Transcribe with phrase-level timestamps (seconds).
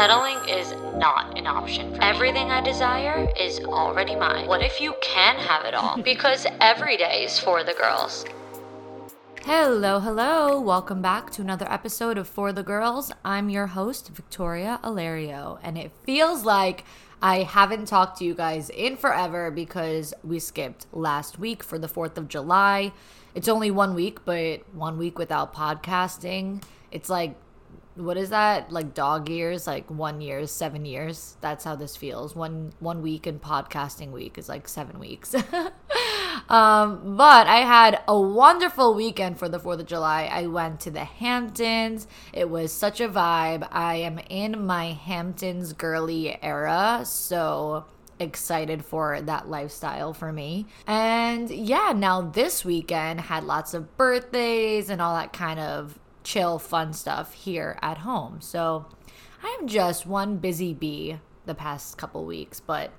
[0.00, 2.06] Settling is not an option for me.
[2.06, 4.46] Everything I desire is already mine.
[4.46, 6.00] What if you can have it all?
[6.02, 8.24] because every day is for the girls.
[9.42, 10.58] Hello, hello.
[10.58, 13.12] Welcome back to another episode of For the Girls.
[13.26, 16.84] I'm your host, Victoria Alario, and it feels like
[17.20, 21.88] I haven't talked to you guys in forever because we skipped last week for the
[21.88, 22.92] 4th of July.
[23.34, 26.62] It's only one week, but one week without podcasting.
[26.90, 27.36] It's like
[27.94, 28.72] what is that?
[28.72, 31.36] Like dog years like one year seven years?
[31.40, 32.34] That's how this feels.
[32.34, 35.34] One one week in podcasting week is like seven weeks.
[36.48, 40.28] Um but i had a wonderful weekend for the fourth of july.
[40.32, 42.06] I went to the hamptons.
[42.32, 43.68] It was such a vibe.
[43.70, 47.84] I am in my hamptons girly era so
[48.18, 50.66] excited for that lifestyle for me.
[50.86, 56.58] And yeah, now this weekend had lots of birthdays and all that kind of chill,
[56.58, 58.40] fun stuff here at home.
[58.40, 58.86] So
[59.42, 62.92] I'm just one busy bee the past couple weeks, but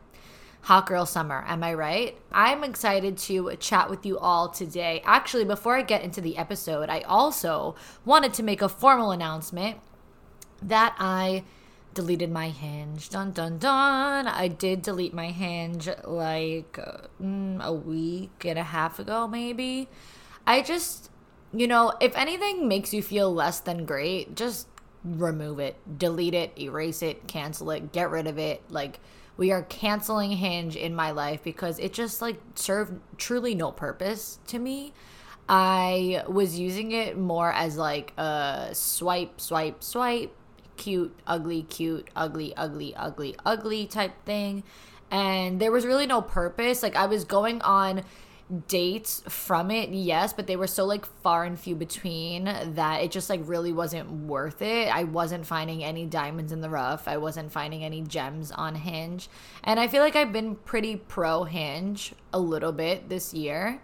[0.61, 2.17] hot girl summer, am I right?
[2.31, 5.01] I'm excited to chat with you all today.
[5.05, 9.77] Actually, before I get into the episode, I also wanted to make a formal announcement
[10.61, 11.43] that I
[11.93, 13.09] deleted my hinge.
[13.09, 14.27] Dun dun dun.
[14.27, 16.79] I did delete my hinge like
[17.21, 19.89] mm, a week and a half ago, maybe.
[20.45, 21.10] I just
[21.53, 24.67] you know, if anything makes you feel less than great, just
[25.03, 28.61] remove it, delete it, erase it, cancel it, get rid of it.
[28.69, 28.99] Like,
[29.37, 34.39] we are canceling Hinge in my life because it just like served truly no purpose
[34.47, 34.93] to me.
[35.49, 40.33] I was using it more as like a swipe, swipe, swipe,
[40.77, 44.63] cute, ugly, cute, ugly, ugly, ugly, ugly type thing.
[45.09, 46.81] And there was really no purpose.
[46.81, 48.03] Like, I was going on
[48.67, 53.09] dates from it yes but they were so like far and few between that it
[53.09, 57.15] just like really wasn't worth it i wasn't finding any diamonds in the rough i
[57.15, 59.29] wasn't finding any gems on hinge
[59.63, 63.81] and i feel like i've been pretty pro hinge a little bit this year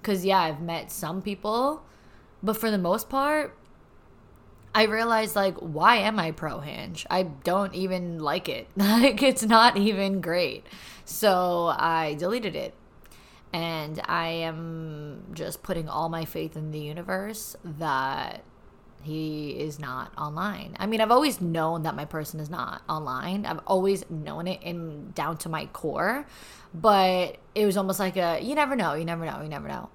[0.00, 1.84] because yeah i've met some people
[2.42, 3.56] but for the most part
[4.74, 7.06] I realized like why am I pro hinge?
[7.08, 8.68] I don't even like it.
[8.76, 10.66] Like it's not even great.
[11.06, 12.74] So I deleted it
[13.56, 18.42] and I am just putting all my faith in the universe that
[19.02, 20.76] he is not online.
[20.78, 23.46] I mean, I've always known that my person is not online.
[23.46, 26.26] I've always known it in down to my core,
[26.74, 29.88] but it was almost like a you never know, you never know, you never know.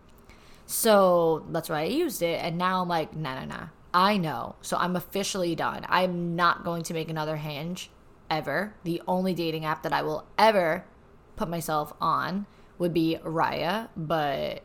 [0.66, 3.68] So that's why I used it, and now I'm like, nah, nah, nah.
[3.94, 4.56] I know.
[4.64, 5.86] So I'm officially done.
[5.88, 7.92] I'm not going to make another Hinge
[8.28, 8.74] ever.
[8.86, 10.86] The only dating app that I will ever
[11.36, 12.48] put myself on
[12.82, 14.64] would be Raya, but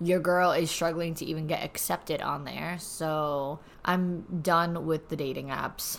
[0.00, 2.76] your girl is struggling to even get accepted on there.
[2.78, 5.98] So I'm done with the dating apps.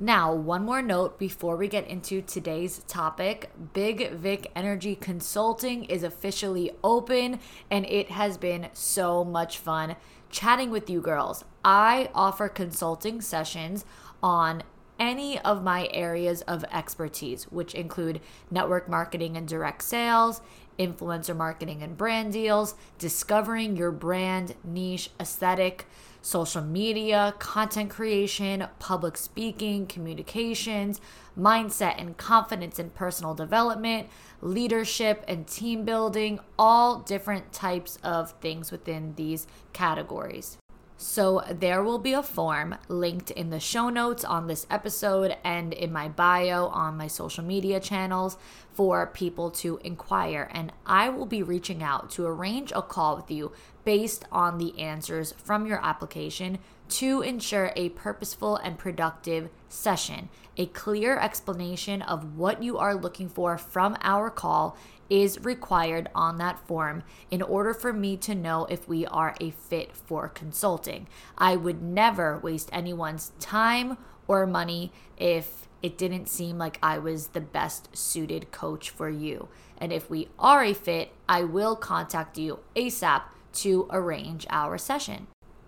[0.00, 6.02] Now, one more note before we get into today's topic Big Vic Energy Consulting is
[6.02, 7.38] officially open
[7.70, 9.94] and it has been so much fun
[10.30, 11.44] chatting with you girls.
[11.64, 13.84] I offer consulting sessions
[14.20, 14.64] on
[14.98, 18.20] any of my areas of expertise, which include
[18.50, 20.40] network marketing and direct sales,
[20.78, 25.86] influencer marketing and brand deals, discovering your brand niche aesthetic,
[26.22, 31.00] social media, content creation, public speaking, communications,
[31.38, 34.08] mindset and confidence and personal development,
[34.40, 40.58] leadership and team building, all different types of things within these categories.
[40.98, 45.74] So, there will be a form linked in the show notes on this episode and
[45.74, 48.38] in my bio on my social media channels
[48.72, 50.48] for people to inquire.
[50.52, 53.52] And I will be reaching out to arrange a call with you
[53.86, 56.58] based on the answers from your application
[56.88, 60.28] to ensure a purposeful and productive session.
[60.56, 64.76] A clear explanation of what you are looking for from our call
[65.08, 69.50] is required on that form in order for me to know if we are a
[69.50, 71.06] fit for consulting.
[71.38, 77.28] I would never waste anyone's time or money if it didn't seem like I was
[77.28, 79.46] the best suited coach for you.
[79.78, 83.22] And if we are a fit, I will contact you ASAP
[83.56, 85.26] to arrange our session.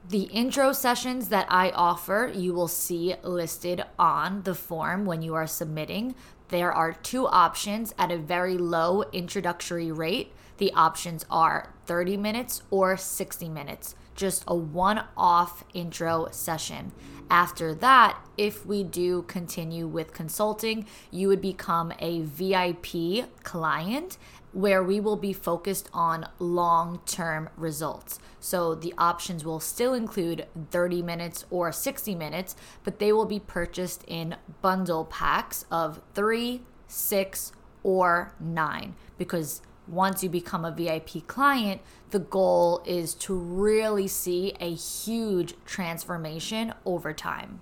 [0.08, 5.34] The intro sessions that I offer, you will see listed on the form when you
[5.34, 6.14] are submitting.
[6.48, 10.32] There are two options at a very low introductory rate.
[10.56, 16.92] The options are 30 minutes or 60 minutes, just a one off intro session.
[17.30, 24.16] After that, if we do continue with consulting, you would become a VIP client
[24.52, 28.18] where we will be focused on long term results.
[28.40, 33.40] So the options will still include 30 minutes or 60 minutes, but they will be
[33.40, 37.52] purchased in bundle packs of three, six,
[37.82, 41.80] or nine because once you become a VIP client,
[42.10, 47.60] the goal is to really see a huge transformation over time.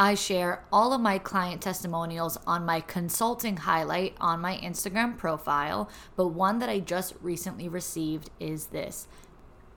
[0.00, 5.90] I share all of my client testimonials on my consulting highlight on my Instagram profile,
[6.14, 9.08] but one that I just recently received is this.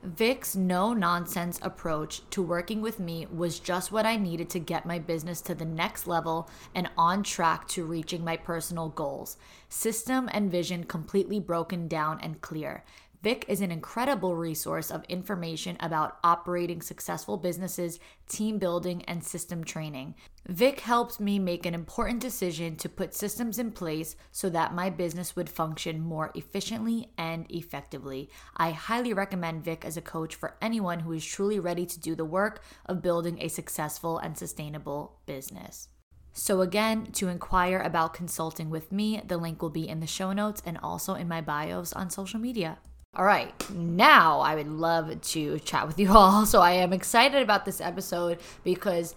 [0.03, 4.85] Vic's no nonsense approach to working with me was just what I needed to get
[4.85, 9.37] my business to the next level and on track to reaching my personal goals.
[9.69, 12.83] System and vision completely broken down and clear.
[13.23, 19.63] Vic is an incredible resource of information about operating successful businesses, team building, and system
[19.63, 20.15] training.
[20.47, 24.89] Vic helped me make an important decision to put systems in place so that my
[24.89, 28.27] business would function more efficiently and effectively.
[28.57, 32.15] I highly recommend Vic as a coach for anyone who is truly ready to do
[32.15, 35.89] the work of building a successful and sustainable business.
[36.33, 40.31] So, again, to inquire about consulting with me, the link will be in the show
[40.33, 42.79] notes and also in my bios on social media.
[43.13, 46.45] All right, now I would love to chat with you all.
[46.45, 49.15] So I am excited about this episode because,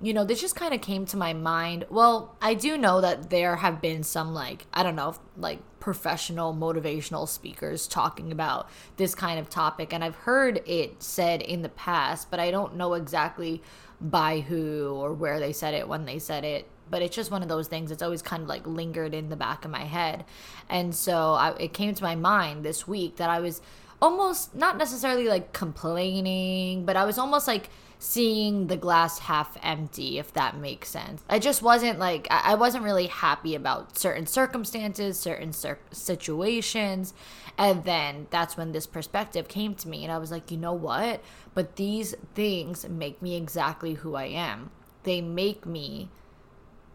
[0.00, 1.84] you know, this just kind of came to my mind.
[1.88, 6.54] Well, I do know that there have been some, like, I don't know, like professional
[6.54, 9.92] motivational speakers talking about this kind of topic.
[9.92, 13.62] And I've heard it said in the past, but I don't know exactly
[14.00, 17.42] by who or where they said it when they said it but it's just one
[17.42, 20.24] of those things it's always kind of like lingered in the back of my head.
[20.68, 23.60] And so I, it came to my mind this week that i was
[24.00, 30.18] almost not necessarily like complaining but i was almost like seeing the glass half empty
[30.18, 31.22] if that makes sense.
[31.30, 37.14] I just wasn't like i wasn't really happy about certain circumstances certain cir- situations.
[37.58, 40.74] And then that's when this perspective came to me and i was like you know
[40.74, 41.22] what?
[41.54, 44.70] But these things make me exactly who i am.
[45.04, 46.10] They make me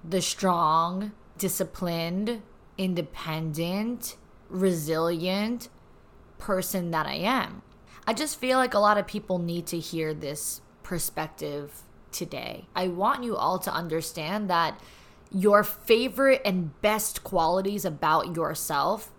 [0.04, 2.42] the strong, disciplined,
[2.78, 4.16] independent,
[4.50, 5.70] resilient
[6.38, 7.62] person that I am.
[8.08, 12.66] I just feel like a lot of people need to hear this perspective today.
[12.76, 14.80] I want you all to understand that
[15.32, 19.12] your favorite and best qualities about yourself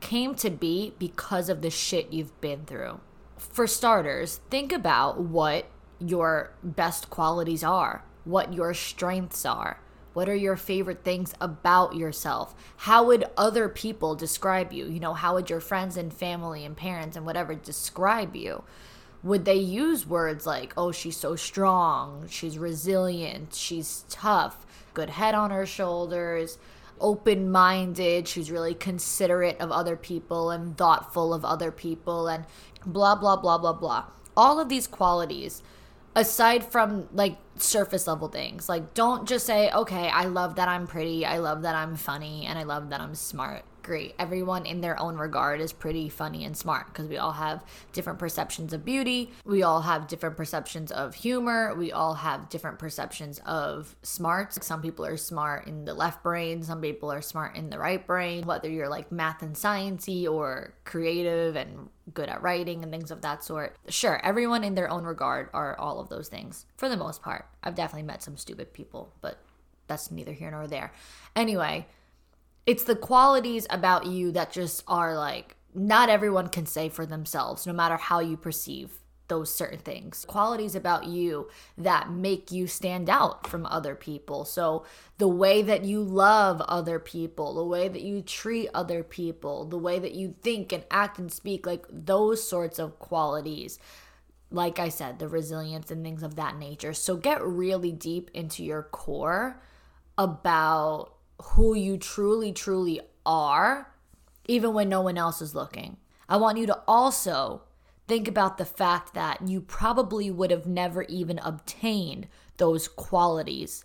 [0.00, 3.00] came to be because of the shit you've been through.
[3.36, 5.66] For starters, think about what
[6.00, 9.78] your best qualities are, what your strengths are.
[10.12, 12.54] What are your favorite things about yourself?
[12.78, 14.86] How would other people describe you?
[14.86, 18.64] You know, how would your friends and family and parents and whatever describe you?
[19.22, 25.34] Would they use words like, oh, she's so strong, she's resilient, she's tough, good head
[25.34, 26.58] on her shoulders,
[27.00, 32.44] open minded, she's really considerate of other people and thoughtful of other people, and
[32.84, 34.06] blah, blah, blah, blah, blah.
[34.36, 35.62] All of these qualities
[36.14, 38.68] aside from like surface level things.
[38.68, 42.46] Like don't just say okay i love that i'm pretty i love that i'm funny
[42.46, 44.14] and i love that i'm smart great.
[44.18, 48.18] Everyone in their own regard is pretty funny and smart because we all have different
[48.18, 49.30] perceptions of beauty.
[49.44, 51.74] We all have different perceptions of humor.
[51.74, 54.64] We all have different perceptions of smarts.
[54.64, 58.06] Some people are smart in the left brain, some people are smart in the right
[58.06, 63.10] brain, whether you're like math and sciencey or creative and good at writing and things
[63.10, 63.76] of that sort.
[63.88, 67.46] Sure, everyone in their own regard are all of those things for the most part.
[67.62, 69.38] I've definitely met some stupid people, but
[69.86, 70.92] that's neither here nor there.
[71.36, 71.86] Anyway,
[72.66, 77.66] it's the qualities about you that just are like not everyone can say for themselves
[77.66, 80.26] no matter how you perceive those certain things.
[80.26, 84.44] Qualities about you that make you stand out from other people.
[84.44, 84.84] So
[85.16, 89.78] the way that you love other people the way that you treat other people the
[89.78, 93.78] way that you think and act and speak like those sorts of qualities
[94.50, 96.92] like i said the resilience and things of that nature.
[96.92, 99.62] So get really deep into your core
[100.18, 103.94] about who you truly, truly are,
[104.46, 105.96] even when no one else is looking.
[106.28, 107.62] I want you to also
[108.08, 113.84] think about the fact that you probably would have never even obtained those qualities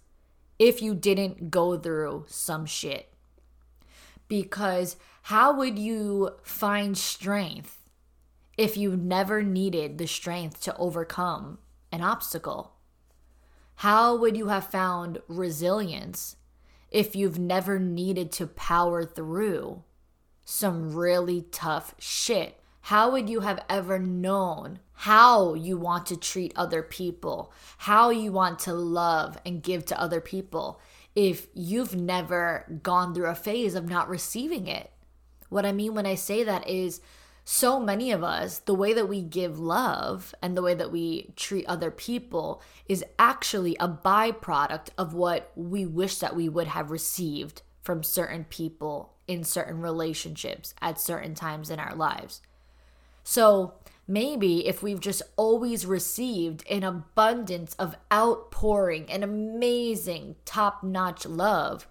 [0.59, 3.13] if you didn't go through some shit.
[4.27, 7.77] Because how would you find strength
[8.57, 11.59] if you never needed the strength to overcome
[11.91, 12.73] an obstacle?
[13.75, 16.37] How would you have found resilience
[16.91, 19.83] if you've never needed to power through
[20.45, 22.59] some really tough shit?
[22.81, 28.31] How would you have ever known how you want to treat other people, how you
[28.31, 30.79] want to love and give to other people
[31.13, 34.89] if you've never gone through a phase of not receiving it?
[35.49, 37.01] What I mean when I say that is
[37.49, 41.31] so many of us, the way that we give love and the way that we
[41.37, 46.91] treat other people is actually a byproduct of what we wish that we would have
[46.91, 52.41] received from certain people in certain relationships at certain times in our lives.
[53.23, 53.75] So
[54.09, 61.87] maybe if we've just always received an abundance of outpouring and amazing top notch love,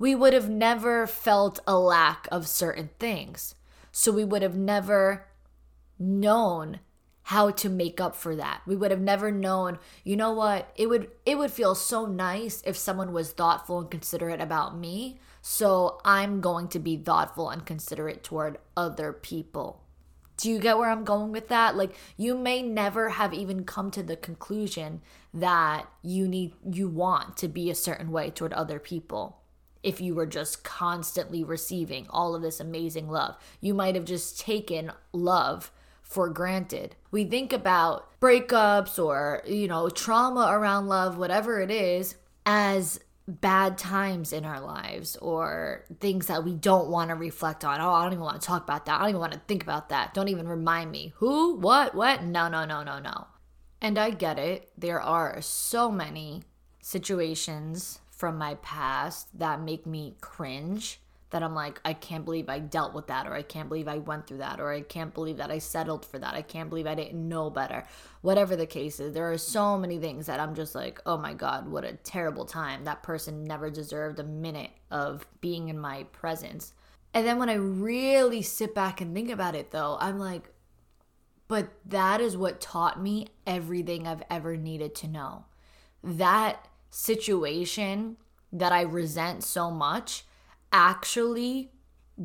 [0.00, 3.54] we would have never felt a lack of certain things.
[3.92, 5.26] So we would have never
[5.98, 6.80] known
[7.24, 8.60] how to make up for that.
[8.66, 10.72] We would have never known, you know what?
[10.74, 15.20] It would it would feel so nice if someone was thoughtful and considerate about me.
[15.42, 19.84] So I'm going to be thoughtful and considerate toward other people.
[20.36, 21.76] Do you get where I'm going with that?
[21.76, 27.36] Like you may never have even come to the conclusion that you need you want
[27.36, 29.39] to be a certain way toward other people
[29.82, 33.36] if you were just constantly receiving all of this amazing love.
[33.60, 35.72] You might have just taken love
[36.02, 36.96] for granted.
[37.10, 43.78] We think about breakups or, you know, trauma around love, whatever it is, as bad
[43.78, 47.80] times in our lives or things that we don't want to reflect on.
[47.80, 48.96] Oh, I don't even want to talk about that.
[48.96, 50.12] I don't even want to think about that.
[50.14, 51.12] Don't even remind me.
[51.16, 51.54] Who?
[51.54, 51.94] What?
[51.94, 52.24] What?
[52.24, 53.28] No, no, no, no, no.
[53.80, 54.70] And I get it.
[54.76, 56.42] There are so many
[56.82, 61.00] situations from my past that make me cringe
[61.30, 63.96] that I'm like, I can't believe I dealt with that, or I can't believe I
[63.98, 66.34] went through that, or I can't believe that I settled for that.
[66.34, 67.86] I can't believe I didn't know better.
[68.20, 71.32] Whatever the case is, there are so many things that I'm just like, oh my
[71.32, 72.84] God, what a terrible time.
[72.84, 76.74] That person never deserved a minute of being in my presence.
[77.14, 80.50] And then when I really sit back and think about it, though, I'm like,
[81.48, 85.46] but that is what taught me everything I've ever needed to know.
[86.02, 88.16] That situation
[88.52, 90.24] that I resent so much
[90.72, 91.70] actually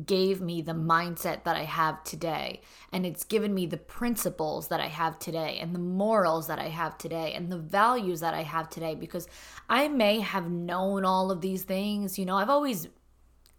[0.04, 2.60] gave me the mindset that I have today.
[2.92, 6.68] And it's given me the principles that I have today, and the morals that I
[6.68, 8.94] have today, and the values that I have today.
[8.94, 9.26] Because
[9.70, 12.18] I may have known all of these things.
[12.18, 12.88] You know, I've always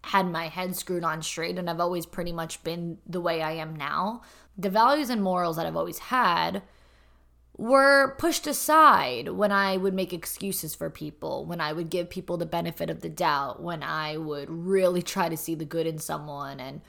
[0.03, 3.53] had my head screwed on straight, and I've always pretty much been the way I
[3.53, 4.21] am now.
[4.57, 6.61] The values and morals that I've always had
[7.57, 12.37] were pushed aside when I would make excuses for people, when I would give people
[12.37, 15.97] the benefit of the doubt, when I would really try to see the good in
[15.97, 16.81] someone and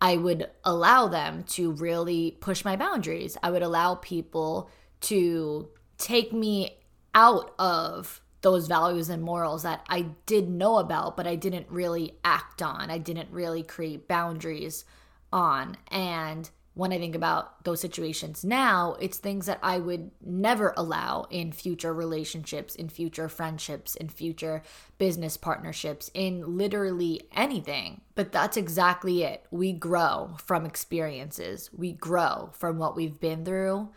[0.00, 3.36] I would allow them to really push my boundaries.
[3.42, 4.70] I would allow people
[5.02, 6.78] to take me
[7.14, 12.18] out of those values and morals that I did know about, but I didn't really
[12.24, 12.90] act on.
[12.90, 14.84] I didn't really create boundaries
[15.32, 15.76] on.
[15.88, 21.26] And when I think about those situations now, it's things that I would never allow
[21.30, 24.62] in future relationships, in future friendships, in future
[24.98, 28.00] business partnerships, in literally anything.
[28.16, 29.46] But that's exactly it.
[29.52, 33.90] We grow from experiences, we grow from what we've been through,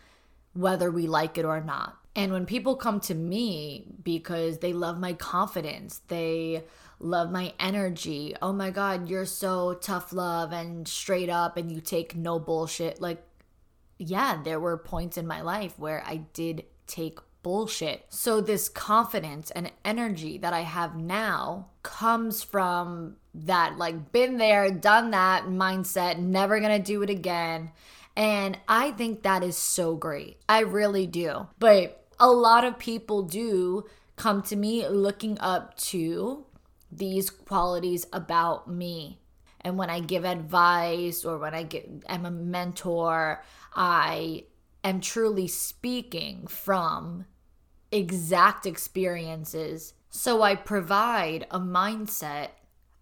[0.54, 1.98] whether we like it or not.
[2.16, 6.64] And when people come to me because they love my confidence, they
[7.00, 8.36] love my energy.
[8.42, 13.02] Oh my God, you're so tough love and straight up and you take no bullshit.
[13.02, 13.24] Like,
[14.00, 18.06] yeah, there were points in my life where I did take bullshit.
[18.10, 24.70] So, this confidence and energy that I have now comes from that, like, been there,
[24.70, 27.72] done that mindset, never gonna do it again.
[28.16, 30.40] And I think that is so great.
[30.50, 31.48] I really do.
[31.60, 33.86] But a lot of people do
[34.16, 36.44] come to me looking up to
[36.92, 39.20] these qualities about me.
[39.62, 43.44] And when I give advice or when I get am a mentor,
[43.76, 44.46] I
[44.84, 47.26] am truly speaking from
[47.92, 49.94] exact experiences.
[50.10, 52.50] So I provide a mindset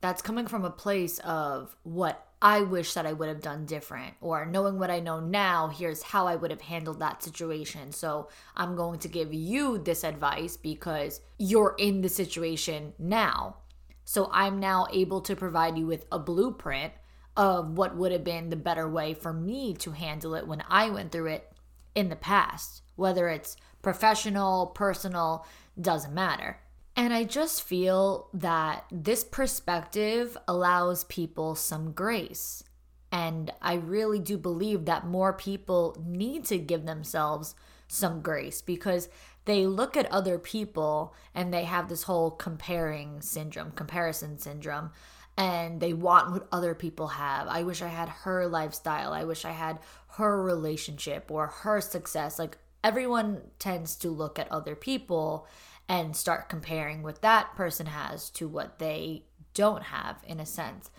[0.01, 4.13] that's coming from a place of what I wish that I would have done different,
[4.21, 7.91] or knowing what I know now, here's how I would have handled that situation.
[7.91, 13.57] So I'm going to give you this advice because you're in the situation now.
[14.05, 16.93] So I'm now able to provide you with a blueprint
[17.35, 20.89] of what would have been the better way for me to handle it when I
[20.89, 21.51] went through it
[21.93, 25.45] in the past, whether it's professional, personal,
[25.79, 26.59] doesn't matter.
[26.95, 32.63] And I just feel that this perspective allows people some grace.
[33.11, 37.55] And I really do believe that more people need to give themselves
[37.87, 39.09] some grace because
[39.45, 44.91] they look at other people and they have this whole comparing syndrome, comparison syndrome,
[45.37, 47.47] and they want what other people have.
[47.47, 49.13] I wish I had her lifestyle.
[49.13, 49.79] I wish I had
[50.17, 52.39] her relationship or her success.
[52.39, 55.47] Like everyone tends to look at other people
[55.87, 59.23] and start comparing what that person has to what they
[59.53, 60.89] don't have in a sense.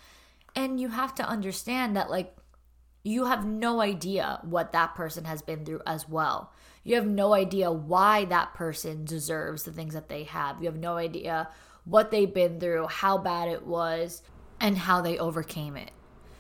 [0.55, 2.35] And you have to understand that, like,
[3.05, 6.53] you have no idea what that person has been through as well.
[6.87, 10.61] You have no idea why that person deserves the things that they have.
[10.61, 11.49] You have no idea
[11.85, 14.23] what they've been through, how bad it was,
[14.61, 15.91] and how they overcame it.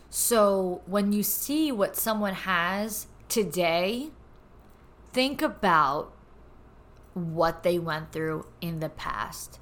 [0.08, 4.10] So when you see what someone has today,
[5.12, 6.12] think about
[7.12, 9.58] what they went through in the past.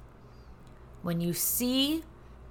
[1.01, 2.03] When you see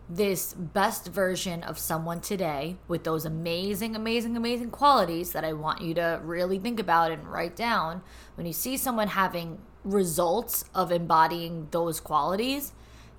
[0.08, 5.80] this best version of someone today with those amazing, amazing, amazing qualities that I want
[5.80, 8.02] you to really think about and write down,
[8.34, 12.72] when you see someone having results of embodying those qualities,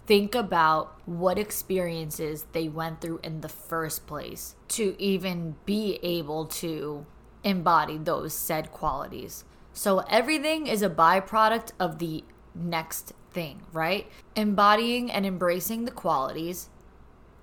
[0.05, 6.45] think about what experiences they went through in the first place to even be able
[6.45, 7.05] to
[7.43, 9.43] embody those said qualities.
[9.73, 12.23] So everything is a byproduct of the
[12.53, 14.09] next thing, right?
[14.35, 16.69] Embodying and embracing the qualities,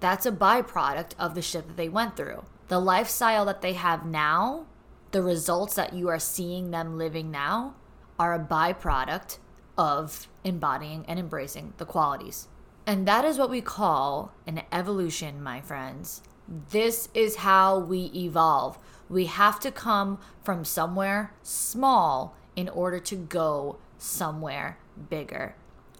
[0.03, 2.45] that's a byproduct of the shit that they went through.
[2.69, 4.67] The lifestyle that they have now,
[5.13, 7.77] the results that you are seeing them living now,
[8.19, 9.39] are a byproduct
[9.79, 12.49] of embodying and embracing the qualities.
[12.87, 16.23] And that is what we call an evolution, my friends.
[16.71, 18.79] This is how we evolve.
[19.09, 24.79] We have to come from somewhere small in order to go somewhere
[25.09, 25.55] bigger.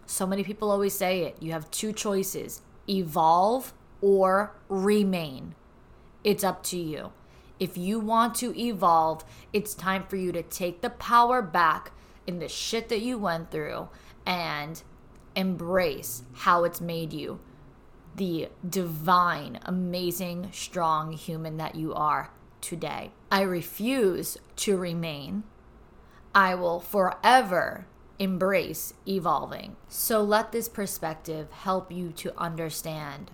[0.07, 1.37] So many people always say it.
[1.41, 5.55] You have two choices evolve or remain.
[6.23, 7.13] It's up to you.
[7.59, 11.93] If you want to evolve, it's time for you to take the power back
[12.27, 13.89] in the shit that you went through
[14.27, 14.83] and
[15.35, 17.41] embrace how it's made you
[18.15, 22.31] the divine, amazing, strong human that you are
[22.61, 23.11] today.
[23.31, 25.45] I refuse to remain.
[26.35, 27.87] I will forever
[28.19, 29.77] embrace evolving.
[29.89, 33.31] So let this perspective help you to understand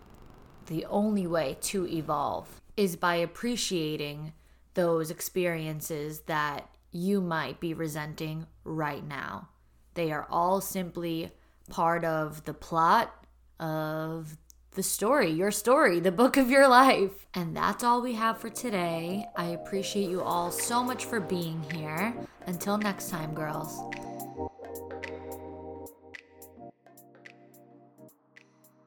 [0.68, 4.32] the only way to evolve is by appreciating
[4.75, 9.48] those experiences that you might be resenting right now.
[9.94, 11.32] They are all simply
[11.68, 13.26] part of the plot
[13.58, 14.37] of
[14.72, 17.26] the story, your story, the book of your life.
[17.34, 19.26] And that's all we have for today.
[19.36, 22.14] I appreciate you all so much for being here.
[22.47, 23.80] Until next time, girls.